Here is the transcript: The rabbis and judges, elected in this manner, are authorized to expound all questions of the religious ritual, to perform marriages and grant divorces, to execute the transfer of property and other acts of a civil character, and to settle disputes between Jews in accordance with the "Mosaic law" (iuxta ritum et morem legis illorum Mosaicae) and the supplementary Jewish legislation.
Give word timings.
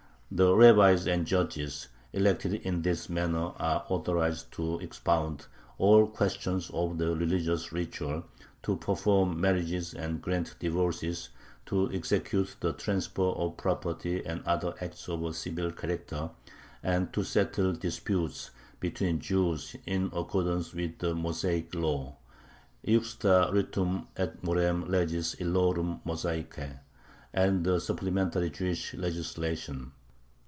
The 0.33 0.55
rabbis 0.55 1.07
and 1.07 1.27
judges, 1.27 1.89
elected 2.13 2.53
in 2.53 2.83
this 2.83 3.09
manner, 3.09 3.51
are 3.59 3.85
authorized 3.89 4.53
to 4.53 4.79
expound 4.79 5.45
all 5.77 6.07
questions 6.07 6.71
of 6.73 6.97
the 6.97 7.13
religious 7.13 7.73
ritual, 7.73 8.23
to 8.63 8.77
perform 8.77 9.41
marriages 9.41 9.93
and 9.93 10.21
grant 10.21 10.55
divorces, 10.57 11.31
to 11.65 11.91
execute 11.91 12.55
the 12.61 12.71
transfer 12.71 13.23
of 13.23 13.57
property 13.57 14.25
and 14.25 14.41
other 14.45 14.73
acts 14.79 15.09
of 15.09 15.21
a 15.25 15.33
civil 15.33 15.69
character, 15.69 16.29
and 16.81 17.11
to 17.11 17.25
settle 17.25 17.73
disputes 17.73 18.51
between 18.79 19.19
Jews 19.19 19.75
in 19.85 20.09
accordance 20.13 20.73
with 20.73 20.97
the 20.99 21.13
"Mosaic 21.13 21.75
law" 21.75 22.15
(iuxta 22.87 23.51
ritum 23.51 24.07
et 24.15 24.41
morem 24.45 24.85
legis 24.87 25.33
illorum 25.41 25.99
Mosaicae) 26.05 26.79
and 27.33 27.65
the 27.65 27.81
supplementary 27.81 28.49
Jewish 28.49 28.93
legislation. 28.93 29.91